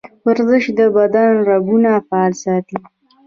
ورزش 0.25 0.63
د 0.77 0.79
بدن 0.95 1.29
رګونه 1.49 1.91
فعال 2.07 2.33
ساتي. 2.43 2.77